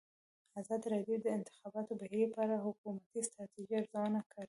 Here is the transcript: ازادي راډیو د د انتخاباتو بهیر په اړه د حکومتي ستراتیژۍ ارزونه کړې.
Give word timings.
ازادي 0.59 0.87
راډیو 0.93 1.15
د 1.19 1.23
د 1.23 1.27
انتخاباتو 1.37 1.93
بهیر 2.01 2.27
په 2.35 2.39
اړه 2.43 2.55
د 2.57 2.61
حکومتي 2.65 3.19
ستراتیژۍ 3.27 3.73
ارزونه 3.79 4.19
کړې. 4.29 4.39